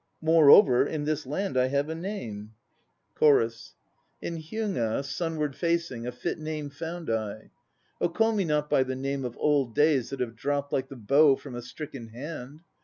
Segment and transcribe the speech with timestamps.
[0.23, 2.49] Moreover, in this land I have a name.
[2.49, 2.51] 94 THE NO
[3.41, 3.75] PLAYS
[4.23, 4.63] OF JAPAN CHORUS.
[4.63, 7.51] "In Hyuga sunward facing A fit name found I.
[8.01, 10.95] Oh call me not by the name Of old days that have dropped Like the
[10.95, 12.61] bow from a stricken hand!